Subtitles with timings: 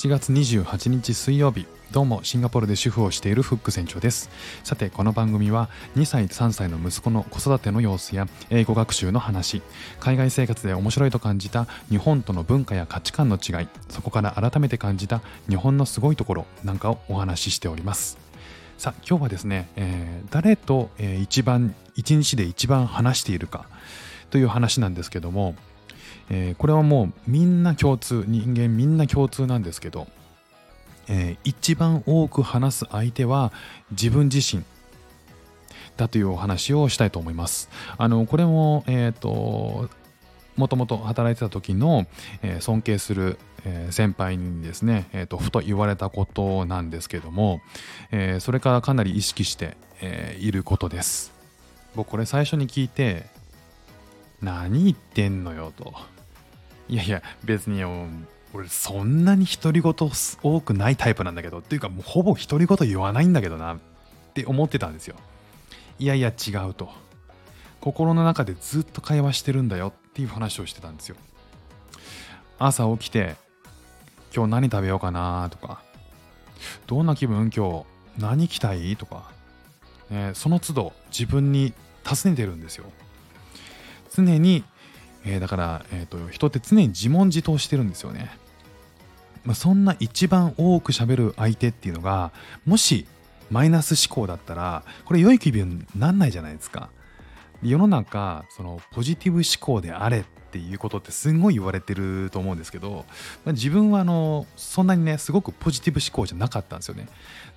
[0.00, 1.66] 7月28日水曜日。
[1.92, 4.30] どうもシンガポールで主婦をしているフック船長です。
[4.64, 9.60] さてこの番組は2歳3歳の息子の子育ての様子や英語学習の話
[9.98, 18.16] 海外生活で面白いと感じた日本との文化や価値観の違いそこから改めて感じた日本のすごいところなんかをお話ししております。
[18.78, 23.66] さあ今日はですね、えー誰と、え一番一日で一番話しているか
[24.30, 25.56] という話なんですけども、
[26.30, 30.06] えーこれはもうみんな共通人間みんな共通なんですけど、
[31.08, 33.52] えー一番多く話す相手は
[33.90, 34.62] 自分自身
[35.96, 37.68] だというお話をしたいと思います。
[37.98, 39.90] あのこれも、えー、と
[40.56, 42.06] もともと働いてた時の、
[42.42, 47.60] えー尊敬する、えー先輩にですね、えーとふと言われたことなんですけども、
[48.12, 51.32] えーそれからかなり意識して、えーいることです。
[51.96, 53.26] 僕これ最初に聞いて
[54.40, 55.92] 何言ってんのよと。
[56.90, 57.84] いやいや別に
[58.52, 59.94] 俺そんなに独り言
[60.42, 63.78] 多くないタイプなんだけどっていうかもうほぼ独り言言わないんだけどなっ
[64.34, 65.14] て思ってたんですよ。
[66.00, 66.90] いやいや違うと。
[67.80, 71.16] 心の中でずっと会話してるんだよっていう話をしてたんですよ。
[72.58, 73.36] 朝起きて
[74.34, 75.82] 今日何食べようかなとか
[76.88, 77.50] どんな気分？
[77.54, 77.84] 今
[78.18, 78.96] 日何着たい？
[78.96, 79.30] とか、
[80.10, 81.72] ねその都度自分に
[82.04, 82.86] 尋ねてるんですよ。
[84.12, 84.64] 常に、
[85.24, 88.30] えーだから、えーと人って常に自問自答してるんですよね。
[89.44, 92.30] まあ、そんな一番多く喋る相手っていうのが
[92.66, 93.06] もし
[93.50, 96.90] マイナス思考だったらこれ良い気分になんないじゃないですか。
[97.62, 103.04] 世の中そのポジティブ思考であれっていうことってすんごい言われてると思うんですけど、
[103.44, 107.06] まあ自分はあのそんなにねすごくポジティブ思考じゃなかったんですよね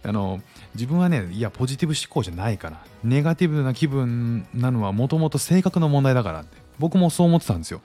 [0.04, 0.42] あの
[0.76, 7.82] 自分はねいやポジティブ思考じゃないからネガティブな気分なのはもともと性格の問題だからって僕もそう思ってたんですよ。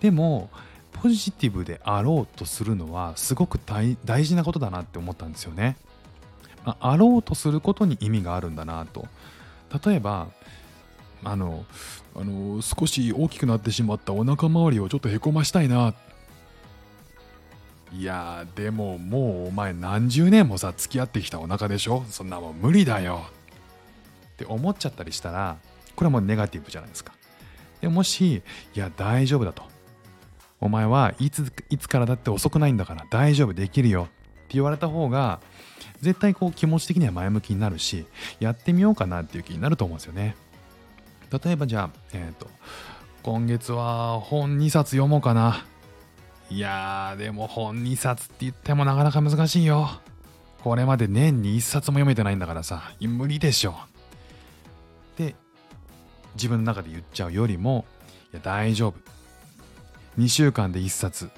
[0.00, 0.50] でも
[0.92, 5.76] ポジティブであろうとするのはすごく大事なことだなって思ったんですよね、
[6.64, 9.06] まああろうとすることに意味があるんだなと。
[9.84, 10.28] 例えば
[11.24, 11.64] あの
[12.14, 15.94] あの少し大きくなってしまったお腹周りをちょっとへこましたいな。
[17.92, 22.04] いやでももうお前何十年もさ付き合ってきたお腹でしょ。
[22.08, 23.22] そんなもん無理だよ。
[24.32, 25.58] って思っちゃったりしたら
[25.94, 27.12] これはもうネガティブじゃないですか。
[27.82, 28.42] でもし
[28.74, 29.64] いや大丈夫だと
[30.60, 35.40] お前はいついつからだって遅くないんだから大丈夫できるよって言われた方が
[36.00, 38.06] 絶対こう気持ち的には前向きになるし
[38.40, 40.34] やってみようかなっていう気になると思うんですよね
[41.32, 42.46] 例えばじゃあ、えっ、と、
[43.22, 45.64] 今月は本2冊読もうかな。
[46.50, 49.88] いやー、でも本2冊って言ってもなかなか難しいよ。
[50.62, 53.70] これまで年に1冊も読めてないんだからさ、無理でしょ。
[53.72, 53.74] っ
[55.16, 55.34] て、
[56.34, 57.84] 自分の中で言っちゃうよりも、
[58.32, 58.94] いや、大丈夫。
[60.18, 61.30] 2週間で1冊。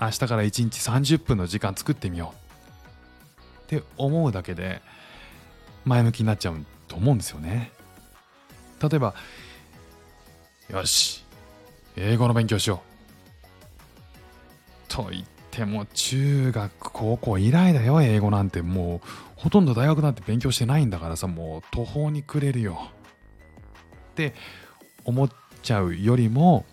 [0.00, 3.74] 明日から1日30分の時間作ってみよう。
[3.74, 4.82] って思うだけで、
[5.84, 7.72] 前向きになっちゃうと思うんですよね。
[8.80, 9.14] 例えば、
[10.68, 11.24] よし、
[11.96, 12.96] 英語の勉強しよう。
[14.88, 18.62] と言っても、中学、高校以来だよ、英語なんて。
[18.62, 22.90] もう、ほとんど大学なんて勉強してないんだからさ、もう途方に暮れるよ。
[24.24, 24.34] って
[25.04, 25.30] 思っ
[25.62, 26.64] ちゃうよりも、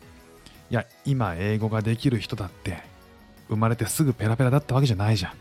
[0.71, 2.81] いや、今英語ができる人だって、
[3.49, 5.33] 生まれてすぐペラペラだったわけじゃないじゃん。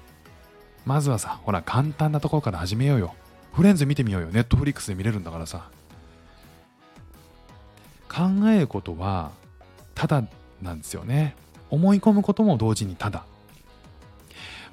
[0.85, 3.15] まずはさ、ほら、簡単なところから始めようよ。
[3.53, 4.29] フレンズ見てみようよ。
[4.29, 5.71] ネットフリックスで見れるんだからさ。
[8.13, 9.33] 考えることは
[9.95, 10.23] ただ
[10.61, 11.35] なんですよね
[11.71, 13.25] 思い込むことも同時にただ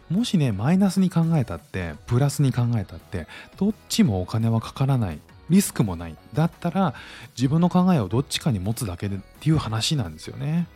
[0.09, 6.15] もしねマイナスに考えたってプラスに考えたってどっちもお金はかからないリスクもない。
[6.33, 6.93] だったら
[7.37, 10.67] 自分の考えをどっちかに持つだけでっていう話なんですよね。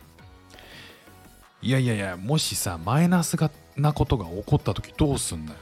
[1.62, 5.58] いやいやいやもしさマイナスがなことが起こった時どうすんだよ。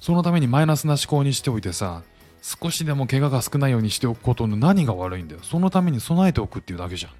[0.00, 2.02] そのためにマイナスな思考にしておいてさ
[2.42, 5.40] 少しでも怪我が少ないようにしておくことの何が悪いんだよ。
[5.42, 7.12] そのために備えておくっていうだけじゃん。
[7.12, 7.14] っ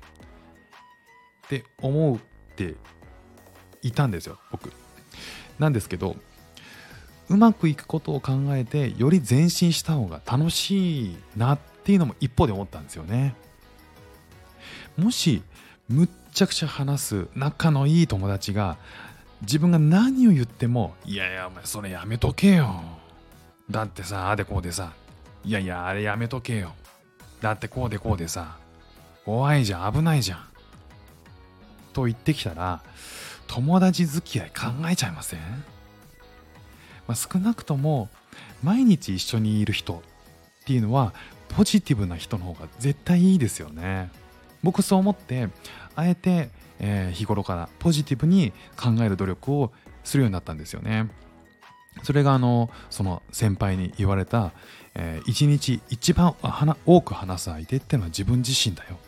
[1.49, 2.19] て思うっ
[2.57, 2.75] て
[3.83, 4.73] いたんですよ僕。
[5.59, 6.17] なんですけど
[7.29, 13.35] うまくいくことを考えてより前進した方が楽しいなっていうのも一方で思ったんですよね。
[14.97, 15.43] もし
[15.89, 18.77] むっちゃくちゃ話す仲のいい友達が
[19.43, 22.83] 自分が何を言ってもいやいやお前それやめとけよ。
[23.71, 24.93] だってさあでこうでさ
[25.45, 26.75] いやいやあれやめとけよ。
[27.41, 28.57] だってこうでこうでさ
[29.25, 30.45] 怖いじゃん危ないじゃん。
[31.93, 32.83] と言ってきたら
[33.47, 35.41] 友達付き合い考えちゃいません、
[37.07, 38.09] まあ、少なくとも
[38.63, 40.03] 毎日一緒にいる人
[40.63, 41.13] っていうのは
[41.49, 44.11] ポジティブな人の方が絶対いいですよね
[44.63, 45.49] 僕そう思って
[45.95, 46.51] あえて、
[46.81, 49.73] えー、日頃からポジティブに考える努力を
[50.05, 51.09] するようになったんですよね。
[52.03, 54.53] それがあのその先輩に言われた、
[54.95, 56.35] えー、一日一番
[56.85, 58.99] 多く話す相手っていうのは自分自身だよ。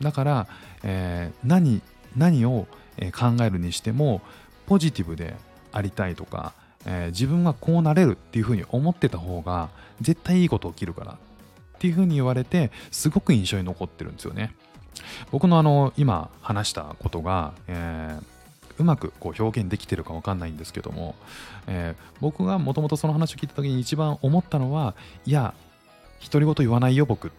[0.00, 0.48] だから、
[0.82, 1.80] えー、何
[2.16, 2.66] 何を
[3.12, 4.20] 考えるにしても
[4.66, 5.34] ポジティブで
[5.72, 6.54] ありたいとか、
[6.86, 9.68] えー、自分はこうなれるっていうふうに思ってた方が
[10.00, 11.16] 絶対いいこと起きるからっ
[11.78, 14.54] ていうふうに言われてすごく印象に残ってるんですよね。
[15.30, 18.24] 僕のあの今話したことが、えー、
[18.78, 21.14] うまくこう表現できてるか分かんないんですけども、
[21.66, 24.94] えー、僕がもともとその話を聞いた時に一番思ったのは
[25.26, 25.54] いや
[26.24, 27.30] 独り言言わないよ僕っ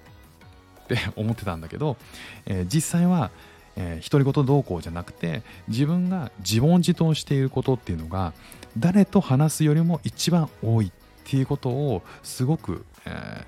[0.88, 1.98] て思ってたんだけど、
[2.46, 3.32] えー、実際は
[3.78, 8.34] え、独り言どうこうじゃなくて自分が自問自答していることっていうのが
[8.78, 10.92] 誰と話すよりも一番多いっ
[11.24, 13.46] ていうことをすごく、えー、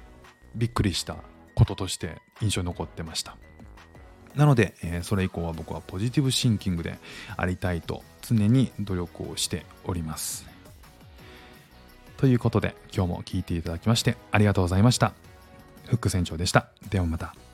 [0.55, 1.17] びっくりした
[1.55, 3.35] こととして印象に残ってました。
[4.35, 6.99] なので、えー、それ以降は僕はポジティブシンキングで
[7.35, 10.47] ありたいと常に努力をしております。
[12.17, 15.13] ということで今日も聞いていただきましてありがとうございました。
[15.87, 16.67] フック船長でした。
[16.89, 17.48] ではまた。